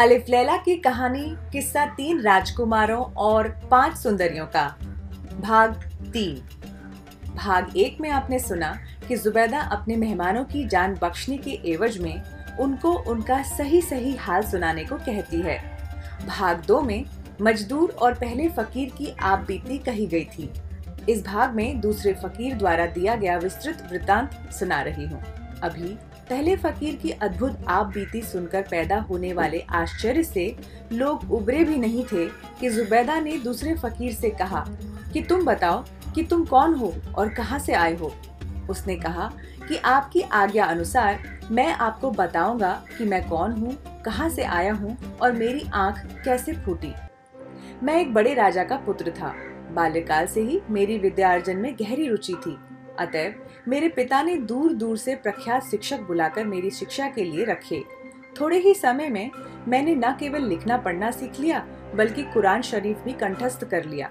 [0.00, 4.64] अलिफ लैला की कहानी किस्सा तीन राजकुमारों और पाँच सुंदरियों का।
[5.40, 5.74] भाग
[6.12, 8.72] तीन। भाग एक में आपने सुना
[9.08, 12.22] कि जुबैदा अपने मेहमानों की जान बख्शने के एवज में
[12.60, 15.58] उनको उनका सही सही हाल सुनाने को कहती है।
[16.26, 17.04] भाग दो में
[17.40, 20.50] मजदूर और पहले फकीर की आप बीती कही गई थी।
[21.08, 25.22] इस भाग में दूसरे फकीर द्वारा दिया गया विस्तृत वृतांत सुना रही हूँ।
[25.62, 25.96] अभी
[26.30, 30.56] पहले फकीर की अद्भुत आप बीती सुनकर पैदा होने वाले आश्चर्य से
[30.92, 32.26] लोग उबरे भी नहीं थे
[32.60, 34.64] कि जुबैदा ने दूसरे फकीर से कहा
[35.12, 35.84] कि तुम बताओ
[36.14, 38.12] कि तुम कौन हो और कहाँ से आए हो?
[38.70, 39.30] उसने कहा
[39.68, 41.18] कि आपकी आज्ञा अनुसार
[41.50, 46.52] मैं आपको बताऊँगा कि मैं कौन हूँ, कहाँ से आया हूँ और मेरी आँख कैसे
[46.52, 46.94] फूटी।
[47.82, 49.34] मैं एक बड़े राजा का पुत्र था।
[49.72, 52.58] बाल्यकाल से ही मेरी विद्यार्जन में गहरी रुचि थी।
[52.98, 53.34] अतएव
[53.70, 57.82] मेरे पिता ने दूर दूर से प्रख्यात शिक्षक बुलाकर मेरी शिक्षा के लिए रखे।
[58.40, 59.30] थोड़े ही समय में
[59.68, 61.58] मैंने न केवल लिखना पढ़ना सीख लिया,
[61.94, 64.10] बल्कि कुरान शरीफ भी कंठस्थ कर लिया।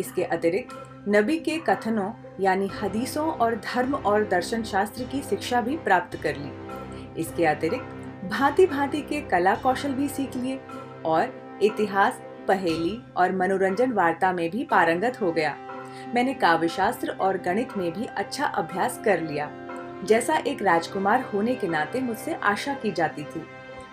[0.00, 5.76] इसके अतिरिक्त नबी के कथनों, यानी हदीसों और धर्म और दर्शन शास्त्र की शिक्षा भी
[5.76, 10.58] प्राप्त कर ली। इसके अतिरिक्त भांति भांति के कला कौशल भी सीख लिए
[11.04, 15.56] और इतिहास, पहेली और मनोरंजन वार्ता में भी पारंगत हो गया।
[16.14, 19.50] मैंने काव्य शास्त्र और गणित में भी अच्छा अभ्यास कर लिया।
[20.04, 23.42] जैसा एक राजकुमार होने के नाते मुझसे आशा की जाती थी।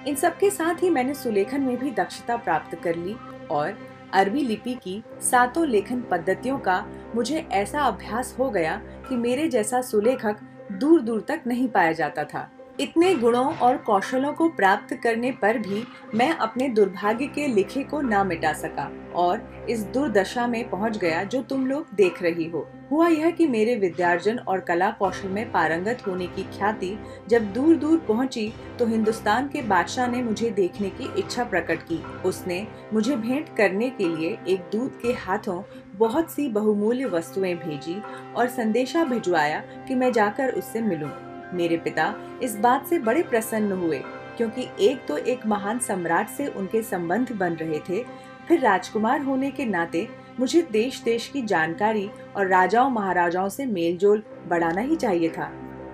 [0.07, 3.15] इन सबके साथ ही मैंने सुलेखन में भी दक्षता प्राप्त कर ली
[3.51, 3.77] और
[4.13, 9.81] अरबी लिपि की सातों लेखन पद्धतियों का मुझे ऐसा अभ्यास हो गया कि मेरे जैसा
[9.81, 10.37] सुलेखक
[10.71, 15.57] दूर दूर तक नहीं पाया जाता था। इतने गुणों और कौशलों को प्राप्त करने पर
[15.57, 15.83] भी
[16.15, 21.23] मैं अपने दुर्भाग्य के लिखे को ना मिटा सका और इस दुर्दशा में पहुँच गया
[21.23, 25.51] जो तुम लोग देख रही हो हुआ यह कि मेरे विद्यार्जन और कला कौशल में
[25.51, 26.97] पारंगत होने की ख्याति
[27.29, 32.03] जब दूर दूर पहुँची तो हिंदुस्तान के बादशाह ने मुझे देखने की इच्छा प्रकट की
[32.25, 35.61] उसने मुझे भेंट करने के लिए एक दूत के हाथों
[35.95, 38.01] बहुत सी बहुमूल्य वस्तुएँ भेजी
[38.35, 41.09] और संदेशा भिजवाया कि मैं जाकर उससे मिलूं।
[41.53, 44.01] मेरे पिता इस बात से बड़े प्रसन्न हुए,
[44.37, 48.03] क्योंकि एक तो एक महान सम्राट से उनके संबंध बन रहे थे,
[48.47, 50.07] फिर राजकुमार होने के नाते
[50.39, 55.51] मुझे देश देश की जानकारी और राजाओं महाराजाओं से मेलजोल बढ़ाना ही चाहिए था।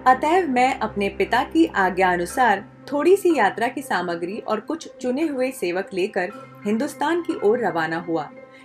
[0.07, 5.25] अतएव मैं अपने पिता की आज्ञा अनुसार थोड़ी सी यात्रा की सामग्री और कुछ चुने
[5.27, 6.31] हुए सेवक लेकर
[6.65, 8.23] हिंदुस्तान की ओर रवाना हुआ,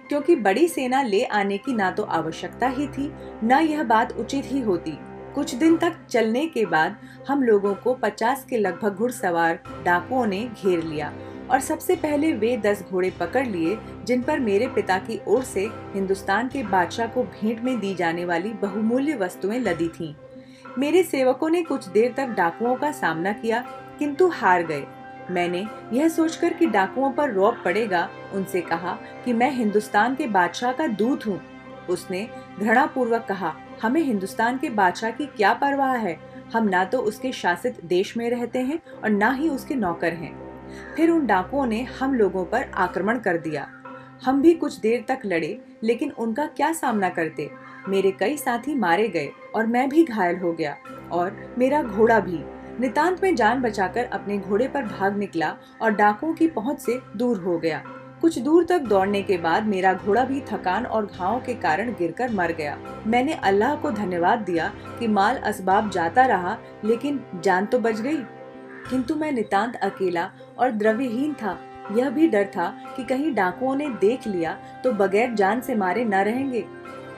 [0.09, 3.11] क्योंकि बड़ी सेना ले आने की ना तो आवश्यकता ही थी,
[3.45, 4.97] न यह बात उचित ही होती।
[5.35, 6.97] कुछ दिन तक चलने के बाद
[7.29, 11.13] हम लोगों को पचास के लगभग घुड़सवार डाकुओं ने घेर लिया
[11.51, 15.69] और सबसे पहले वे दस घोड़े पकड़ लिए, जिन पर मेरे पिता की ओर से
[15.95, 20.15] हिंदुस्तान के बादशाह को भेंट में दी जाने वाली बहुमूल्य वस्तुएँ लदी थीं।
[20.79, 23.65] मेरे सेवकों ने कुछ देर तक डाकुओं का सामना किया,
[23.99, 24.85] किंतु हार गए
[25.31, 30.73] मैंने यह सोचकर कि डाकुओं पर रौब पड़ेगा, उनसे कहा कि मैं हिंदुस्तान के बादशाह
[30.73, 31.41] का दूत हूँ
[31.91, 32.29] उसने
[32.61, 36.19] घृणा पूर्वक कहा, हमें हिंदुस्तान के बादशाह की क्या परवाह है?
[36.55, 40.33] हम ना तो उसके शासित देश में रहते हैं और ना ही उसके नौकर हैं।
[40.97, 43.69] फिर उन डाकुओं ने हम लोगों पर आक्रमण कर दिया।
[44.25, 47.51] हम भी कुछ देर तक लड़े, लेकिन उनका क्या सामना करते?
[47.89, 50.77] मेरे कई साथी मारे गए और मैं भी घायल हो गया
[51.13, 52.39] और मेरा घोड़ा भी।
[52.81, 57.37] नितांत में जान बचाकर अपने घोड़े पर भाग निकला और डाकुओं की पहुँच से दूर
[57.37, 57.83] हो गया।
[58.25, 62.31] कुछ दूर तक दौड़ने के बाद मेरा घोड़ा भी थकान और घावों के कारण गिरकर
[62.31, 62.77] मर गया।
[63.07, 64.69] मैंने अल्लाह को धन्यवाद दिया
[64.99, 68.17] कि माल असबाब जाता रहा, लेकिन जान तो बच गई।
[68.91, 71.59] किंतु मैं नितांत अकेला और द्रव्यहीन था।
[71.97, 76.05] यह भी डर था कि कहीं डाकुओं ने देख लिया तो बगैर जान से मारे
[76.05, 76.65] न रहेंगे।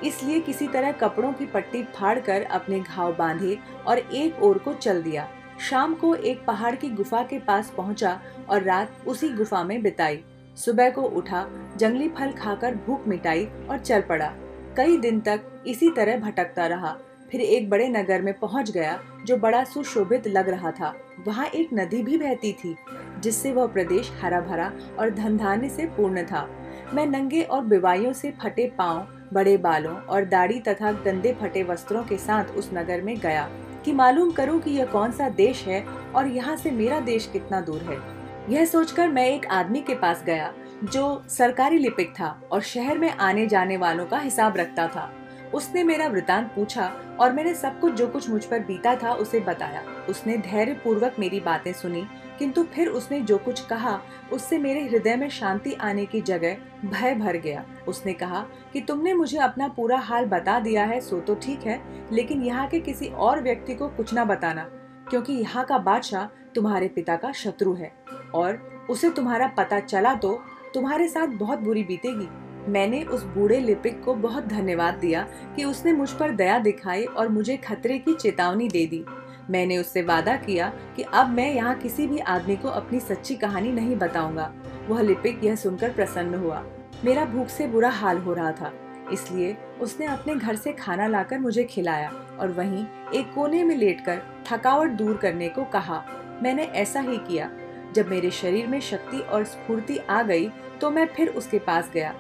[0.05, 5.03] इसलिए किसी तरह कपड़ों की पट्टी फाड़कर अपने घाव बांधे और एक ओर को चल
[5.03, 5.29] दिया।
[5.71, 10.25] शाम को एक पहाड़ की गुफा के पास पहुँचा और रात उसी गुफा में बिताई।
[10.57, 11.47] सुबह को उठा,
[11.77, 14.33] जंगली फल खाकर भूख मिटाई और चल पड़ा।
[14.77, 16.97] कई दिन तक इसी तरह भटकता रहा।
[17.33, 20.95] फिर एक बड़े नगर में पहुँच गया, जो बड़ा सुशोभित लग रहा था।
[21.27, 22.77] वहाँ एक नदी भी बहती थी,
[23.21, 26.49] जिससे वह प्रदेश हरा भरा और धनधान्य से पूर्ण था।
[26.95, 32.05] मैं नंगे और बिवाइयों से फटे पाँव, बड़े बालों और दाढ़ी तथा गंदे फटे वस्त्रों
[32.05, 33.49] के साथ उस नगर में गया
[33.85, 37.61] कि मालूम करूँ कि यह कौन सा देश है और यहाँ से मेरा देश कितना
[37.61, 38.16] दूर है।
[38.49, 40.53] यह सोचकर मैं एक आदमी के पास गया,
[40.85, 45.11] जो सरकारी लिपिक था और शहर में आने जाने वालों का हिसाब रखता था।
[45.55, 46.87] उसने मेरा वृतांत पूछा
[47.21, 51.17] और मैंने सब कुछ जो कुछ मुझ पर बीता था उसे बताया। उसने धैर्य पूर्वक
[51.19, 52.07] मेरी बातें सुनी,
[52.39, 54.01] किंतु फिर उसने जो कुछ कहा,
[54.33, 59.15] उससे मेरे हृदय में शांति आने की जगह भय भर गया। उसने कहा कि तुमने
[59.15, 61.81] मुझे अपना पूरा हाल बता दिया है, सो तो ठीक है,
[62.13, 64.69] लेकिन यहाँ के किसी और व्यक्ति को कुछ न बताना,
[65.11, 67.93] क्योंकि यहाँ का बादशाह तुम्हारे पिता का शत्रु है।
[68.37, 70.33] और उसे तुम्हारा पता चला तो
[70.75, 72.29] तुम्हारे साथ बहुत बुरी बीतेगी।
[72.73, 77.29] मैंने उस बूढ़े लिपिक को बहुत धन्यवाद दिया कि उसने मुझ पर दया दिखाई और
[77.29, 79.05] मुझे खतरे की चेतावनी दे दी।
[79.51, 83.73] मैंने उससे वादा किया कि अब मैं यहाँ किसी भी आदमी को अपनी सच्ची कहानी
[83.73, 84.53] नहीं बताऊँगा।
[84.89, 86.63] वह लिपिक यह सुनकर प्रसन्न हुआ।
[87.05, 88.73] मेरा भूख से बुरा हाल हो रहा था,
[89.13, 92.09] इसलिए उसने अपने घर से खाना लाकर मुझे खिलाया
[92.41, 92.85] और वहीं
[93.15, 96.03] एक कोने में लेटकर थकावट दूर करने को कहा।
[96.43, 97.51] मैंने ऐसा ही किया।
[97.95, 100.49] जब मेरे शरीर में शक्ति और स्फूर्ति आ गई
[100.81, 102.15] तो मैं फिर उसके पास गया।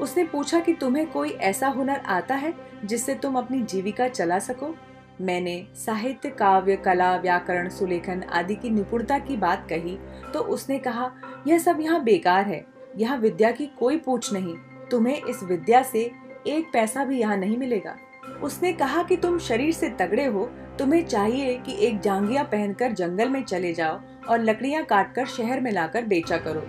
[0.00, 2.52] उसने पूछा कि तुम्हें कोई ऐसा हुनर आता है
[2.84, 4.74] जिससे तुम अपनी जीविका चला सको?
[5.20, 9.98] मैंने साहित्य, काव्य, कला, व्याकरण, सुलेखन आदि की निपुणता की बात कही
[10.32, 11.10] तो उसने कहा,
[11.46, 12.64] यह सब यहाँ बेकार है,
[12.96, 14.54] यहाँ विद्या की कोई पूछ नहीं,
[14.90, 16.10] तुम्हें इस विद्या से
[16.46, 17.96] एक पैसा भी यहाँ नहीं मिलेगा।
[18.42, 20.44] उसने कहा कि तुम शरीर से तगड़े हो,
[20.78, 25.70] तुम्हें चाहिए कि एक जांगिया पहनकर जंगल में चले जाओ और लकड़ियाँ काटकर शहर में
[25.72, 26.62] लाकर बेचा करो।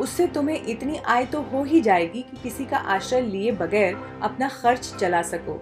[0.00, 4.48] उससे तुम्हें इतनी आय तो हो ही जाएगी कि किसी का आश्रय लिए बगैर अपना
[4.48, 5.54] खर्च चला सको।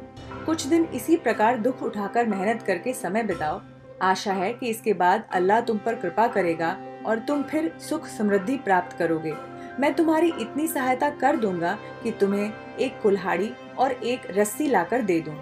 [0.47, 3.61] कुछ दिन इसी प्रकार दुख उठाकर मेहनत करके समय बिताओ।
[4.03, 8.57] आशा है कि इसके बाद अल्लाह तुम पर कृपा करेगा और तुम फिर सुख समृद्धि
[8.57, 9.35] प्राप्त करोगे।
[9.81, 15.21] मैं तुम्हारी इतनी सहायता कर दूँगा कि तुम्हें एक कुल्हाड़ी और एक रस्सी लाकर दे
[15.21, 15.35] दूँ।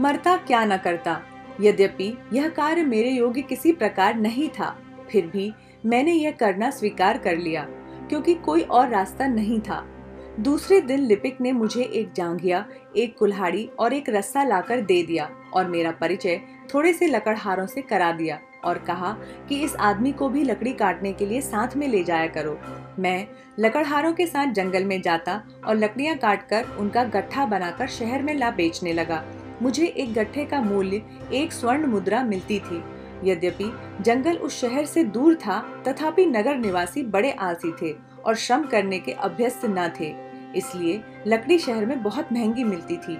[0.00, 1.20] मरता क्या न करता?
[1.60, 4.76] यद्यपि यह कार्य मेरे योग्य किसी प्रकार नहीं था।
[5.12, 5.52] फिर भी
[5.86, 7.66] मैंने यह करना स्वीकार कर लिया,
[8.08, 9.84] क्योंकि कोई और रास्ता नहीं था।
[10.40, 12.64] दूसरे दिन लिपिक ने मुझे एक जांघिया,
[12.96, 16.40] एक कुल्हाड़ी और एक रस्सा लाकर दे दिया और मेरा परिचय
[16.74, 19.12] थोड़े से लकड़हारों से करा दिया और कहा
[19.48, 22.58] कि इस आदमी को भी लकड़ी काटने के लिए साथ में ले जाया करो।
[22.98, 23.26] मैं
[23.58, 28.34] लकड़हारों के साथ जंगल में जाता और लकड़ियाँ काट कर उनका गट्ठा बनाकर शहर में
[28.34, 29.22] ला बेचने लगा।
[29.62, 32.82] मुझे एक गट्ठे का मूल्य एक स्वर्ण मुद्रा मिलती थी।
[33.24, 33.70] यद्यपि
[34.00, 38.98] जंगल उस शहर से दूर था, तथापि नगर निवासी बड़े आलसी थे और श्रम करने
[38.98, 40.14] के अभ्यस्त न थे,
[40.58, 43.16] इसलिए लकड़ी शहर में बहुत महँगी मिलती थी।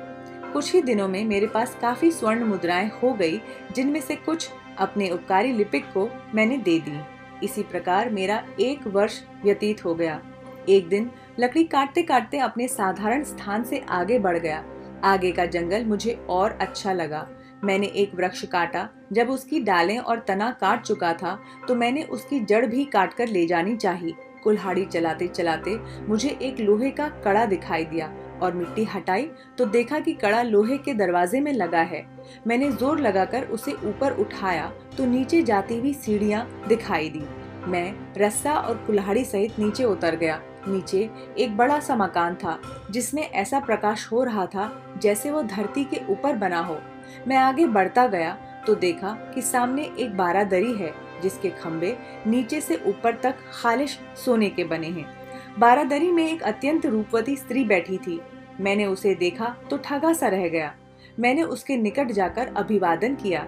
[0.52, 3.40] कुछ ही दिनों में मेरे पास काफ़ी स्वर्ण मुद्राएँ हो गई,
[3.74, 6.98] जिनमें से कुछ अपने उपकारी लिपिक को मैंने दे दी।
[7.44, 10.20] इसी प्रकार मेरा एक वर्ष व्यतीत हो गया।
[10.68, 14.64] एक दिन लकड़ी काटते काटते अपने साधारण स्थान से आगे बढ़ गया।
[15.04, 17.26] आगे का जंगल मुझे और अच्छा लगा।
[17.64, 21.38] मैंने एक वृक्ष काटा। जब उसकी डालें और तना काट चुका था
[21.68, 24.14] तो मैंने उसकी जड़ भी काट कर ले जानी चाहिए
[24.44, 28.12] कुल्हाड़ी चलाते चलाते मुझे एक लोहे का कड़ा दिखाई दिया
[28.42, 29.28] और मिट्टी हटाई
[29.58, 32.04] तो देखा कि कड़ा लोहे के दरवाजे में लगा है।
[32.46, 34.66] मैंने ज़ोर लगाकर उसे ऊपर उठाया
[34.96, 37.22] तो नीचे जाती हुई सीढ़ियाँ दिखाई दी।
[37.66, 41.08] मैं रस्सा और कुल्हाड़ी सहित नीचे उतर गया। नीचे
[41.38, 42.58] एक बड़ा सा मकान था,
[42.90, 44.70] जिसमें ऐसा प्रकाश हो रहा था
[45.02, 46.78] जैसे वो धरती के ऊपर बना हो।
[47.28, 48.32] मैं आगे बढ़ता गया
[48.66, 50.92] तो देखा कि सामने एक बारादरी है,
[51.22, 55.06] जिसके खम्बे नीचे से ऊपर तक खालिश सोने के बने हैं।
[55.58, 58.20] बारादरी में एक अत्यंत रूपवती स्त्री बैठी थी।
[58.60, 60.72] मैंने उसे देखा तो ठगा सा रह गया।
[61.20, 63.46] मैंने उसके निकट जाकर अभिवादन किया।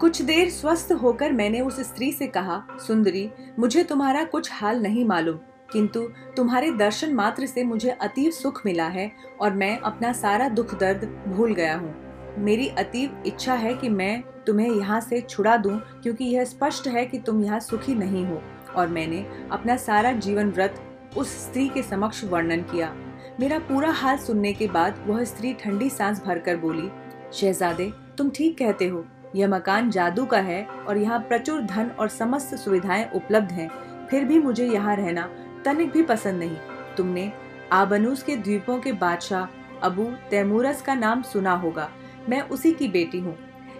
[0.00, 3.28] कुछ देर स्वस्थ होकर मैंने उस स्त्री से कहा, सुंदरी,
[3.58, 5.36] मुझे तुम्हारा कुछ हाल नहीं मालूम,
[5.72, 6.00] किंतु
[6.36, 9.10] तुम्हारे दर्शन मात्र से मुझे अतीव सुख मिला है
[9.40, 11.94] और मैं अपना सारा दुख दर्द भूल गया हूँ।
[12.38, 17.04] मेरी अतीव इच्छा है कि मैं तुम्हें यहाँ से छुड़ा दूँ, क्योंकि यह स्पष्ट है
[17.06, 18.40] कि तुम यहाँ सुखी नहीं हो।
[18.76, 20.80] और मैंने अपना सारा जीवन व्रत
[21.16, 22.92] उस स्त्री के समक्ष वर्णन किया।
[23.40, 26.88] मेरा पूरा हाल सुनने के बाद वह स्त्री ठंडी सांस भरकर बोली,
[27.32, 29.04] शहजादे, तुम ठीक कहते हो।
[29.36, 33.70] यह मकान जादू का है और यहाँ प्रचुर धन और समस्त सुविधाएँ उपलब्ध हैं।
[34.10, 35.28] फिर भी मुझे यहाँ रहना
[35.64, 36.56] तनिक भी पसंद नहीं।
[36.96, 37.30] तुमने
[37.72, 39.46] आबनूस के द्वीपों के बादशाह
[39.82, 41.88] अबू तैमूरस का नाम सुना होगा।
[42.28, 43.36] मैं उसी की बेटी हूँ।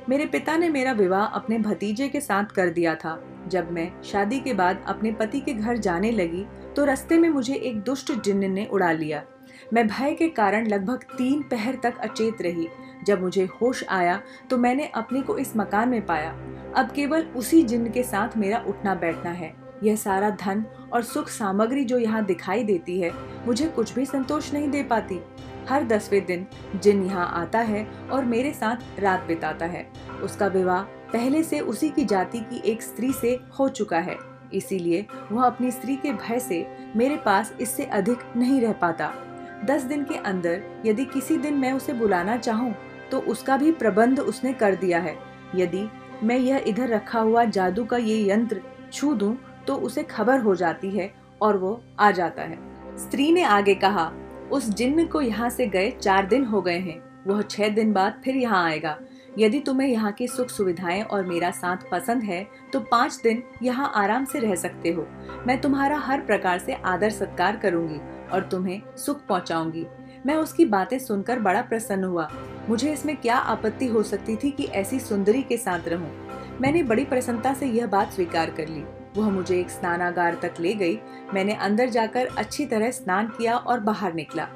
[0.08, 4.38] मेरे पिता ने मेरा विवाह अपने भतीजे के साथ कर दिया था। जब मैं शादी
[4.40, 6.44] के बाद अपने पति के घर जाने लगी
[6.76, 9.22] तो रास्ते में मुझे एक दुष्ट जिन्न ने उड़ा लिया।
[9.72, 12.68] मैं भय के कारण लगभग तीन पहर तक अचेत रही।
[13.06, 16.30] जब मुझे होश आया तो मैंने अपने को इस मकान में पाया।
[16.76, 19.52] अब केवल उसी जिन्न के साथ मेरा उठना बैठना है।
[19.84, 23.12] यह सारा धन और सुख सामग्री जो यहाँ दिखाई देती है,
[23.46, 25.20] मुझे कुछ भी संतोष नहीं दे पाती।
[25.68, 29.86] हर दसवें दिन जिन यहाँ आता है और मेरे साथ रात बिताता है,
[30.22, 34.16] उसका विवाह पहले से उसी की जाति की एक स्त्री से हो चुका है।
[34.54, 36.66] इसीलिए वह अपनी स्त्री के भय से
[36.96, 39.12] मेरे पास इससे अधिक नहीं रह पाता।
[39.66, 42.74] दस दिन के अंदर यदि किसी दिन मैं उसे बुलाना चाहूँ
[43.10, 45.16] तो उसका भी प्रबंध उसने कर दिया है।
[45.56, 45.88] यदि
[46.22, 49.36] मैं यह इधर रखा हुआ जादू का ये यंत्र छू दूँ
[49.68, 51.10] तो उसे खबर हो जाती है
[51.40, 52.58] और वो आ जाता है।
[52.98, 54.10] स्त्री ने आगे कहा,
[54.52, 58.20] उस जिन्न को यहाँ से गए चार दिन हो गए हैं। वह छह दिन बाद
[58.24, 58.96] फिर यहाँ आएगा।
[59.38, 63.92] यदि तुम्हें यहाँ की सुख सुविधाएँ और मेरा साथ पसंद है तो पाँच दिन यहाँ
[63.96, 65.06] आराम से रह सकते हो।
[65.46, 69.86] मैं तुम्हारा हर प्रकार से आदर सत्कार करूँगी और तुम्हें सुख पहुँचाऊँगी।
[70.26, 72.28] मैं उसकी बातें सुनकर बड़ा प्रसन्न हुआ।
[72.68, 76.10] मुझे इसमें क्या आपत्ति हो सकती थी कि ऐसी सुंदरी के साथ रहूँ।
[76.60, 78.84] मैंने बड़ी प्रसन्नता से यह बात स्वीकार कर ली।
[79.16, 80.98] वह मुझे एक स्नानागार तक ले गई।
[81.34, 84.48] मैंने अंदर जाकर अच्छी तरह स्नान किया और बाहर निकला।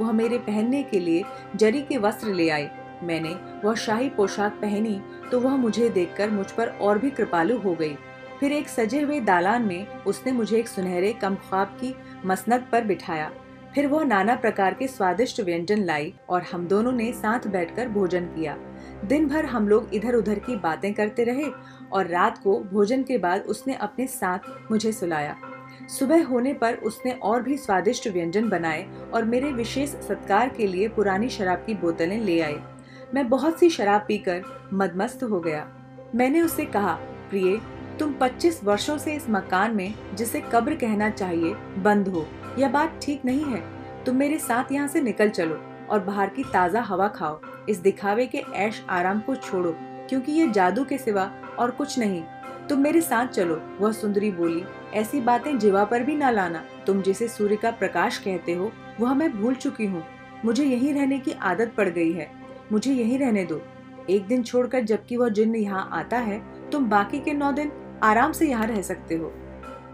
[0.00, 1.24] वह मेरे पहनने के लिए
[1.56, 2.68] जरी के वस्त्र ले आई
[3.02, 7.74] मैंने वह शाही पोशाक पहनी तो वह मुझे देखकर मुझ पर और भी कृपालु हो
[7.74, 7.96] गई।
[8.40, 11.94] फिर एक सजे हुए दालान में उसने मुझे एक सुनहरे कम ख्वाब की
[12.26, 13.30] मसनद पर बिठाया।
[13.74, 18.24] फिर वह नाना प्रकार के स्वादिष्ट व्यंजन लाई और हम दोनों ने साथ बैठकर भोजन
[18.24, 18.56] किया।
[19.04, 21.44] दिन भर हम लोग इधर उधर की बातें करते रहे
[21.92, 24.38] और रात को भोजन के बाद उसने अपने साथ
[24.70, 25.36] मुझे सुलाया।
[25.98, 30.88] सुबह होने पर उसने और भी स्वादिष्ट व्यंजन बनाए और मेरे विशेष सत्कार के लिए
[30.88, 32.62] पुरानी शराब की बोतलें ले आए।
[33.14, 35.68] मैं बहुत सी शराब पीकर मदमस्त हो गया।
[36.14, 36.92] मैंने उससे कहा,
[37.30, 37.60] प्रिय,
[37.98, 42.26] तुम 25 वर्षों से इस मकान में, जिसे कब्र कहना चाहिए, बंद हो।
[42.58, 43.62] यह बात ठीक नहीं है।
[44.04, 45.58] तुम मेरे साथ यहाँ से निकल चलो
[45.90, 49.74] और बाहर की ताज़ा हवा खाओ। इस दिखावे के ऐश आराम को छोड़ो,
[50.08, 52.22] क्योंकि ये जादू के सिवा और कुछ नहीं।
[52.68, 54.62] तुम मेरे साथ चलो, वह सुंदरी बोली।
[54.94, 59.14] ऐसी बातें जीवा पर भी ना लाना। तुम जिसे सूर्य का प्रकाश कहते हो, वह
[59.14, 60.04] मैं भूल चुकी हूँ।
[60.44, 62.30] मुझे यहीं रहने की आदत पड़ गई है।
[62.72, 63.60] मुझे यहीं रहने दो।
[64.10, 68.32] एक दिन छोड़कर जबकि वह जिन्न यहाँ आता है, तुम बाकी के नौ दिन आराम
[68.32, 69.32] से यहाँ रह सकते हो।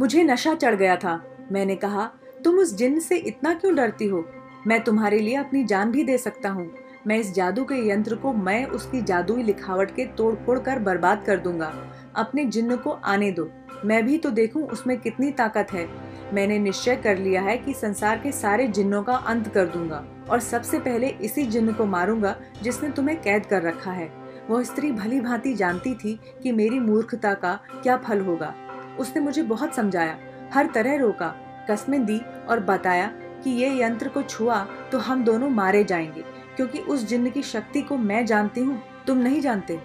[0.00, 1.20] मुझे नशा चढ़ गया था।
[1.52, 2.10] मैंने कहा
[2.44, 4.24] तुम उस जिन्न से इतना क्यों डरती हो?
[4.66, 6.70] मैं तुम्हारे लिए अपनी जान भी दे सकता हूँ।
[7.06, 11.22] मैं इस जादू के यंत्र को, मैं उसकी जादुई लिखावट के तोड़ फोड़ कर बर्बाद
[11.24, 11.72] कर दूँगा।
[12.16, 13.50] अपने जिन्न को आने दो।
[13.84, 15.88] मैं भी तो देखूँ उसमें कितनी ताकत है।
[16.34, 20.40] मैंने निश्चय कर लिया है कि संसार के सारे जिन्नों का अंत कर दूँगा और
[20.40, 24.10] सबसे पहले इसी जिन्न को मारूँगा जिसने तुम्हें कैद कर रखा है।
[24.50, 28.54] वह स्त्री भली भांति जानती थी कि मेरी मूर्खता का क्या फल होगा।
[29.00, 30.18] उसने मुझे बहुत समझाया,
[30.54, 31.34] हर तरह रोका।
[31.70, 33.06] कस्में दी और बताया
[33.44, 34.58] कि ये यंत्र को छुआ
[34.92, 36.22] तो हम दोनों मारे जाएँगे,
[36.56, 39.78] क्योंकि उस जिन्न की शक्ति को मैं जानती हूँ, तुम नहीं जानते।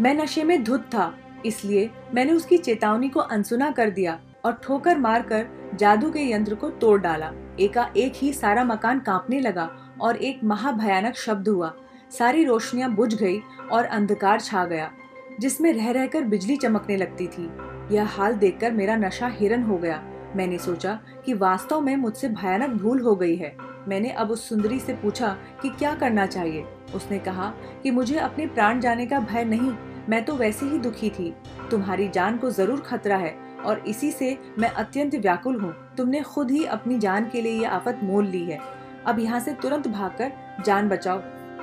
[0.00, 1.14] मैं नशे में धुत था,
[1.46, 6.70] इसलिए मैंने उसकी चेतावनी को अनसुना कर दिया और ठोकर मारकर जादू के यंत्र को
[6.70, 9.68] तोड़ डाला। एका एक ही सारा मकान कांपने लगा
[10.00, 11.72] और एक महाभयानक शब्द हुआ।
[12.10, 13.40] सारी रोशनियाँ बुझ गई
[13.72, 14.90] और अंधकार छा गया,
[15.40, 17.48] जिसमें रह रहकर बिजली चमकने लगती थी।
[17.90, 20.02] यह हाल देखकर मेरा नशा हिरन हो गया।
[20.38, 23.56] मैंने सोचा कि वास्तव में मुझसे भयानक भूल हो गई है।
[23.88, 26.64] मैंने अब उस सुंदरी से पूछा कि क्या करना चाहिए?
[26.94, 27.52] उसने कहा
[27.82, 29.72] कि मुझे अपने प्राण जाने का भय नहीं,
[30.08, 31.32] मैं तो वैसे ही दुखी थी।
[31.70, 36.50] तुम्हारी जान को ज़रूर खतरा है और इसी से मैं अत्यंत व्याकुल हूँ। तुमने खुद
[36.50, 38.60] ही अपनी जान के लिए यह आफत मोल ली है।
[39.06, 40.32] अब यहाँ से तुरंत भागकर
[40.64, 41.20] जान बचाओ।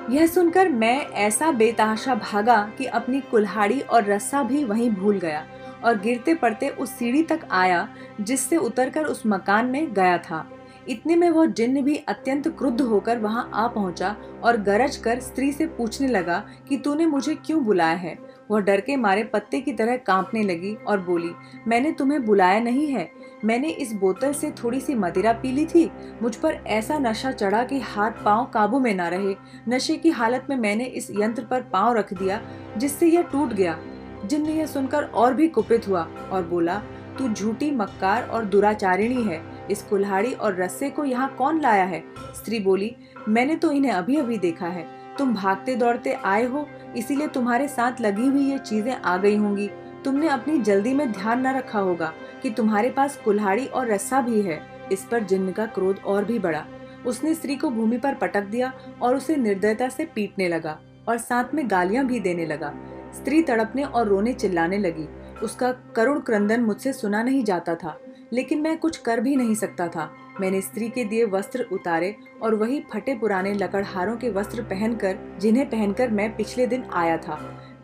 [0.10, 5.46] यह सुनकर मैं ऐसा बेतहाशा भागा कि अपनी कुल्हाड़ी और रस्सा भी वहीं भूल गया।
[5.86, 7.88] और गिरते पड़ते उस सीढ़ी तक आया,
[8.22, 10.50] जिससे उतरकर उस मकान में गया था।
[10.90, 15.52] इतने में वह जिन्न भी अत्यंत क्रुद्ध होकर वहाँ आ पहुँचा और गरज कर स्त्री
[15.52, 18.18] से पूछने लगा कि, तूने मुझे क्यों बुलाया है?
[18.52, 21.32] वह डर के मारे पत्ते की तरह कांपने लगी और बोली,
[21.68, 23.12] मैंने तुम्हें बुलाया नहीं है।
[23.46, 27.64] मैंने इस बोतल से थोड़ी सी मदिरा पी ली थी। मुझ पर ऐसा नशा चढ़ा
[27.64, 29.36] कि हाथ पाँव काबू में ना रहे।
[29.70, 32.42] नशे की हालत में मैंने इस यंत्र पर पाँव रख दिया,
[32.78, 33.80] जिससे यह टूट गया।
[34.28, 36.02] जिन्न यह सुनकर और भी कुपित हुआ
[36.32, 36.82] और बोला,
[37.18, 39.42] तू झूठी मक्कार और दुराचारिणी है।
[39.72, 42.04] इस कुल्हाड़ी और रस्से को यहाँ कौन लाया है?
[42.36, 42.96] स्त्री बोली,
[43.28, 44.86] मैंने तो इन्हें अभी अभी देखा है।
[45.18, 46.68] तुम भागते दौड़ते आए हो,
[46.98, 49.70] इसीलिए तुम्हारे साथ लगी हुई ये चीज़ें आ गई होंगी।
[50.04, 52.12] तुमने अपनी जल्दी में ध्यान न रखा होगा
[52.44, 56.40] कि तुम्हारे पास कुल्हाड़ी और रस्सा भी है। इस पर जिन्न का क्रोध और भी
[56.40, 56.66] बढ़ा।
[57.06, 60.78] उसने स्त्री को भूमि पर पटक दिया और उसे निर्दयता से पीटने लगा
[61.08, 62.74] और साथ में गालियाँ भी देने लगा।
[63.16, 65.08] स्त्री तड़पने और रोने चिल्लाने लगी।
[65.44, 68.00] उसका करुण क्रंदन मुझसे सुना नहीं जाता था,
[68.34, 70.10] लेकिन मैं कुछ कर भी नहीं सकता था।
[70.42, 75.70] मैंने स्त्री के दिए वस्त्र उतारे और वही फटे पुराने लकड़हारों के वस्त्र पहनकर, जिन्हें
[75.70, 77.36] पहनकर मैं पिछले दिन आया था।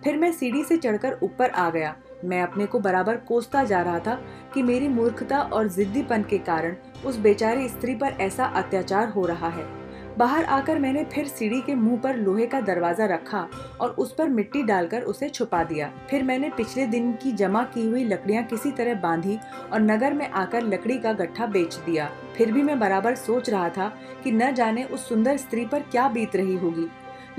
[0.04, 1.96] फिर मैं सीढ़ी से चढ़कर ऊपर आ गया।
[2.26, 4.22] मैं अपने को बराबर कोसता जा रहा था
[4.54, 9.50] कि मेरी मूर्खता और जिद्दीपन के कारण उस बेचारी स्त्री पर ऐसा अत्याचार हो रहा
[9.50, 9.81] है।
[10.18, 13.48] बाहर आकर मैंने फिर सीढ़ी के मुँह पर लोहे का दरवाज़ा रखा
[13.82, 17.86] और उस पर मिट्टी डालकर उसे छुपा दिया। फिर मैंने पिछले दिन की जमा की
[17.88, 19.38] हुई लकड़ियाँ किसी तरह बांधी
[19.74, 23.70] और नगर में आकर लकड़ी का गट्ठा बेच दिया। फिर भी मैं बराबर सोच रहा
[23.70, 23.92] था
[24.24, 26.88] कि न जाने उस सुंदर स्त्री पर क्या बीत रही होगी।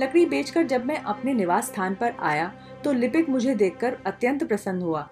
[0.00, 2.52] लकड़ी बेचकर जब मैं अपने निवास स्थान पर आया
[2.85, 5.09] तो लिपिक मुझे देखकर अत्यंत प्रसन्न हुआ।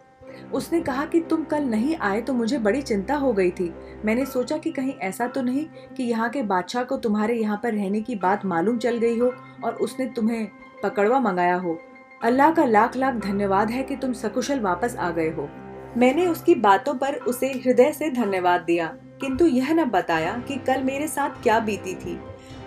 [0.52, 3.72] उसने कहा कि तुम कल नहीं आए तो मुझे बड़ी चिंता हो गई थी।
[4.04, 5.64] मैंने सोचा कि कहीं ऐसा तो नहीं
[5.96, 9.32] कि यहाँ के बादशाह को तुम्हारे यहाँ पर रहने की बात मालूम चल गई हो
[9.64, 10.46] और उसने तुम्हें
[10.82, 11.78] पकड़वा मंगाया हो।
[12.22, 15.48] अल्लाह का लाख लाख धन्यवाद है कि तुम सकुशल वापस आ गए हो।
[15.96, 18.86] मैंने उसकी बातों पर उसे हृदय से धन्यवाद दिया,
[19.20, 22.18] किंतु यह न बताया कि कल मेरे साथ क्या बीती थी।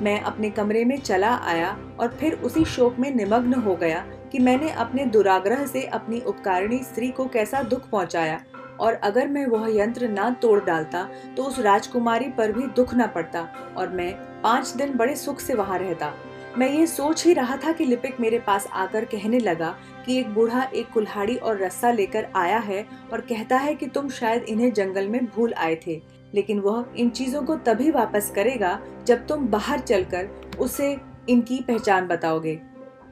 [0.02, 4.40] मैं अपने कमरे में चला आया और फिर उसी शोक में निमग्न हो गया कि
[4.40, 8.40] मैंने अपने दुराग्रह से अपनी उपकारिणी स्त्री को कैसा दुख पहुँचाया
[8.80, 13.08] और अगर मैं वह यंत्र ना तोड़ डालता तो उस राजकुमारी पर भी दुख न
[13.08, 13.48] पड़ता
[13.78, 14.14] और मैं
[14.44, 16.14] पाँच दिन बड़े सुख से वहाँ रहता।
[16.58, 19.76] मैं ये सोच ही रहा था कि लिपिक मेरे पास आकर कहने लगा
[20.06, 24.10] कि एक बूढ़ा एक कुल्हाड़ी और रस्सा लेकर आया है और कहता है कि तुम
[24.10, 26.02] शायद इन्हें जंगल में भूल आए थे,
[26.34, 30.96] लेकिन वह इन चीज़ों को तभी वापस करेगा जब तुम बाहर चलकर उसे
[31.30, 32.60] इनकी पहचान बताओगे।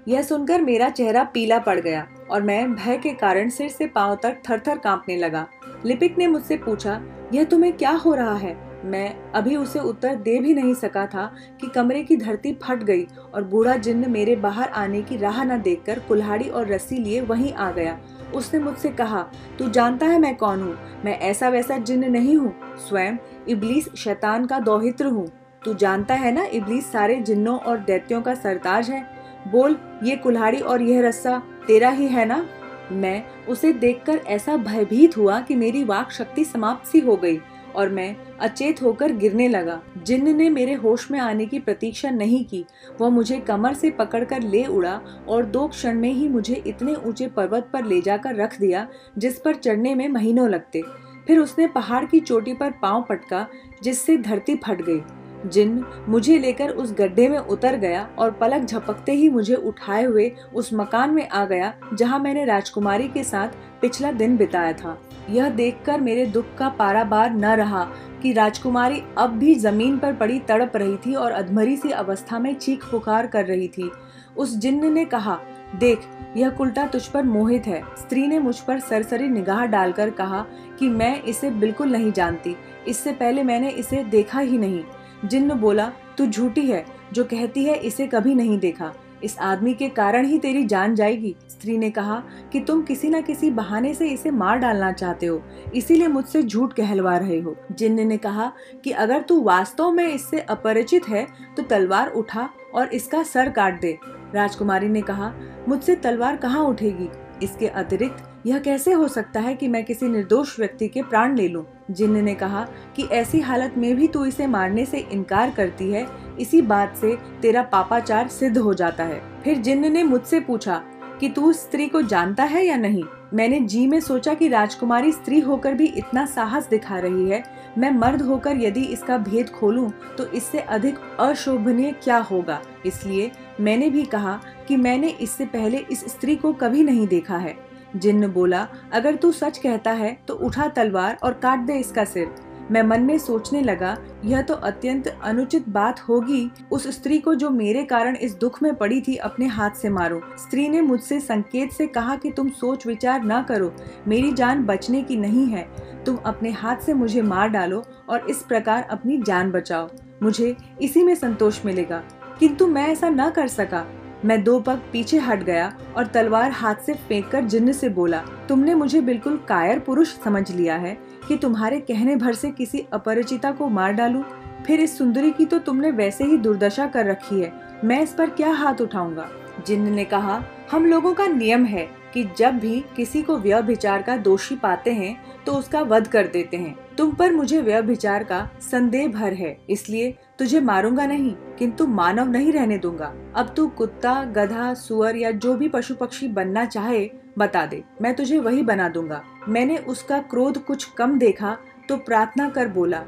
[0.08, 4.18] यह सुनकर मेरा चेहरा पीला पड़ गया और मैं भय के कारण सिर से पाँव
[4.24, 5.48] तक थर थर कांपने लगा।
[5.86, 7.02] लिपिक ने मुझसे पूछा,
[7.34, 8.56] यह तुम्हें क्या हो रहा है?
[8.86, 11.26] मैं अभी उसे उत्तर दे भी नहीं सका था
[11.62, 15.62] कि कमरे की धरती फट गई और बूढ़ा जिन्न मेरे बाहर आने की राह न
[15.62, 17.98] देखकर कुल्हाड़ी और रस्सी लिए वहीं आ गया।
[18.36, 19.22] उसने मुझसे कहा,
[19.60, 20.78] तू जानता है मैं कौन हूँ?
[21.06, 22.54] मैं ऐसा वैसा जिन्न नहीं हूँ।
[22.90, 23.18] स्वयं
[23.50, 25.28] इबलीस शैतान का दोहित्र हूँ।
[25.66, 29.21] तू जानता है ना इबलीस सारे जिन्नों और दैत्यों का सरताज है?
[29.48, 32.46] बोल, ये कुल्हाड़ी और यह रस्सा तेरा ही है ना?
[32.92, 37.40] मैं उसे देखकर ऐसा भयभीत हुआ कि मेरी वाक शक्ति समाप्त सी हो गई
[37.76, 42.46] और मैं अचेत होकर गिरने लगा। जिन्न ने मेरे होश में आने की प्रतीक्षा नहीं
[42.46, 42.66] की।
[43.02, 47.28] वह मुझे कमर से पकड़कर ले उड़ा और दो क्षण में ही मुझे इतने ऊँचे
[47.28, 50.84] पर्वत पर ले जाकर रख दिया, जिस पर चढ़ने में महीनों लगते।
[51.28, 53.48] फिर उसने पहाड़ की चोटी पर पाँव पटका,
[53.84, 55.02] जिससे धरती फट गई।
[55.46, 60.32] जिन मुझे लेकर उस गड्ढे में उतर गया और पलक झपकते ही मुझे उठाए हुए
[60.54, 63.50] उस मकान में आ गया, जहाँ मैंने राजकुमारी के साथ
[63.82, 64.98] पिछला दिन बिताया था।
[65.30, 67.84] यह देखकर मेरे दुख का पाराबार न रहा
[68.22, 72.54] कि राजकुमारी अब भी ज़मीन पर पड़ी तड़प रही थी और अधमरी सी अवस्था में
[72.56, 73.92] चीख पुकार कर रही थी।
[74.38, 75.40] उस जिन्न ने कहा,
[75.76, 76.02] देख,
[76.38, 80.46] यह कुल्टा तुझ पर मोहित है। स्त्री ने मुझ पर सरसरी निगाह डालकर कहा
[80.80, 82.56] कि मैं इसे बिल्कुल नहीं जानती।
[82.88, 84.84] इससे पहले मैंने इसे देखा ही नहीं।
[85.26, 89.88] जिन्न बोला, तू झूठी है, जो कहती है इसे कभी नहीं देखा। इस आदमी के
[89.90, 92.16] कारण ही तेरी जान जाएगी। स्त्री ने कहा
[92.52, 95.42] कि तुम किसी न किसी बहाने से इसे मार डालना चाहते हो,
[95.76, 98.52] इसीलिए मुझसे झूठ कहलवा रहे हो। जिन्न ने कहा
[98.84, 101.26] कि अगर तू वास्तव में इससे अपरिचित है
[101.58, 103.98] तो तलवार उठा और इसका सर काट दे।
[104.36, 105.34] राजकुमारी ने कहा,
[105.68, 107.10] मुझसे तलवार कहाँ उठेगी?
[107.44, 111.48] इसके अतिरिक्त यह कैसे हो सकता है कि मैं किसी निर्दोष व्यक्ति के प्राण ले
[111.48, 111.66] लूँ?
[111.92, 116.06] जिन्न ने कहा कि ऐसी हालत में भी तू इसे मारने से इनकार करती है,
[116.40, 120.82] इसी बात से तेरा पापाचार सिद्ध हो जाता है। फिर जिन्न ने मुझसे पूछा
[121.20, 123.04] कि तू स्त्री को जानता है या नहीं?
[123.34, 127.44] मैंने जी में सोचा कि राजकुमारी स्त्री होकर भी इतना साहस दिखा रही है।
[127.78, 132.62] मैं मर्द होकर यदि इसका भेद खोलूं तो इससे अधिक अशोभनीय क्या होगा?
[132.86, 137.56] इसलिए मैंने भी कहा कि मैंने इससे पहले इस स्त्री को कभी नहीं देखा है।
[137.96, 142.28] जिन्न बोला, अगर तू सच कहता है तो उठा तलवार और काट दे इसका सिर।
[142.72, 147.50] मैं मन में सोचने लगा, यह तो अत्यंत अनुचित बात होगी। उस स्त्री को जो
[147.50, 151.72] मेरे कारण इस दुख में पड़ी थी, अपने हाथ से मारो। स्त्री ने मुझसे संकेत
[151.72, 153.74] से कहा कि तुम सोच विचार न करो।
[154.08, 155.68] मेरी जान बचने की नहीं है।
[156.06, 159.90] तुम अपने हाथ से मुझे मार डालो और इस प्रकार अपनी जान बचाओ।
[160.24, 162.04] मुझे इसी में संतोष मिलेगा।
[162.40, 166.76] किंतु मैं ऐसा न कर सका। मैं दो पग पीछे हट गया और तलवार हाथ
[166.76, 168.18] से फेंककर जिन्न से बोला,
[168.50, 173.52] तुमने मुझे बिल्कुल कायर पुरुष समझ लिया है कि तुम्हारे कहने भर से किसी अपरिचिता
[173.52, 174.24] को मार डालूं?
[174.68, 177.52] फिर इस सुंदरी की तो तुमने वैसे ही दुर्दशा कर रखी है,
[177.84, 179.28] मैं इस पर क्या हाथ उठाऊँगा?
[179.68, 184.18] जिन्न ने कहा, हम लोगों का नियम है कि जब भी किसी को व्यभिचार का
[184.18, 189.08] दोषी पाते हैं तो उसका वध कर देते हैं। तुम पर मुझे व्यभिचार का संदेह
[189.08, 194.74] भर है, इसलिए तुझे मारूँगा नहीं, किंतु मानव नहीं रहने दूँगा। अब तू कुत्ता, गधा,
[194.74, 199.22] सुअर या जो भी पशु पक्षी बनना चाहे, बता दे, मैं तुझे वही बना दूँगा।
[199.48, 201.58] मैंने उसका क्रोध कुछ कम देखा
[201.90, 203.04] तो प्रार्थना कर बोला,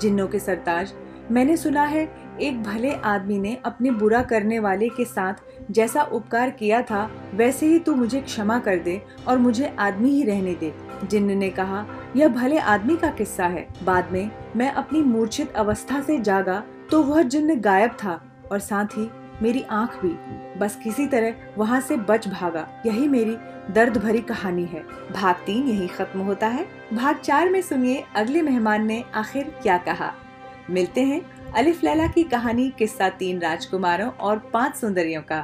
[0.00, 0.92] जिन्नों के सरताज,
[1.30, 2.08] मैंने सुना है,
[2.40, 7.66] एक भले आदमी ने अपने बुरा करने वाले के साथ जैसा उपकार किया था, वैसे
[7.66, 10.72] ही तू मुझे क्षमा कर दे और मुझे आदमी ही रहने दे।
[11.04, 11.84] जिन्न ने कहा
[12.16, 17.02] यह भले आदमी का किस्सा है। बाद में मैं अपनी मूर्छित अवस्था से जागा तो
[17.02, 18.20] वह जिन्न गायब था
[18.52, 19.08] और साथ ही
[19.42, 20.08] मेरी आँख भी।
[20.58, 23.36] बस किसी तरह वहाँ से बच भागा। यही मेरी
[23.72, 28.42] दर्द भरी कहानी है। भाग तीन यही खत्म होता है। भाग चार में सुनिए अगले
[28.42, 30.12] मेहमान ने आखिर क्या कहा।
[30.70, 31.20] मिलते हैं
[31.52, 35.40] अलिफ लैला की कहानी किस्सा तीन राजकुमारों और पाँच सुंदरियों का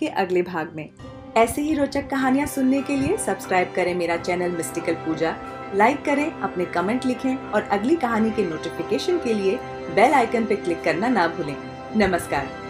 [0.00, 0.88] के अगले भाग में।
[1.36, 5.34] ऐसे ही रोचक कहानियाँ सुनने के लिए सब्सक्राइब करें मेरा चैनल मिस्टिकल पूजा।
[5.74, 9.56] लाइक करें, अपने कमेंट लिखें और अगली कहानी के नोटिफिकेशन के लिए
[9.94, 11.56] बेल आइकन पर क्लिक करना ना भूलें।
[11.96, 12.66] नमस्कार।